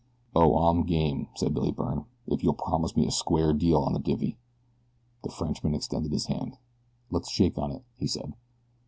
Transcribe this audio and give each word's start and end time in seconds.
"Oh, 0.35 0.57
I'm 0.57 0.81
game," 0.87 1.27
said 1.35 1.53
Billy 1.53 1.69
Byrne, 1.69 2.05
"if 2.25 2.43
you'll 2.43 2.55
promise 2.55 2.95
me 2.97 3.05
a 3.05 3.11
square 3.11 3.53
deal 3.53 3.83
on 3.83 3.93
the 3.93 3.99
divvy." 3.99 4.35
The 5.21 5.29
Frenchman 5.29 5.75
extended 5.75 6.11
his 6.11 6.25
hand. 6.25 6.57
"Let's 7.11 7.29
shake 7.29 7.59
on 7.59 7.69
it," 7.69 7.83
he 7.97 8.07
said. 8.07 8.33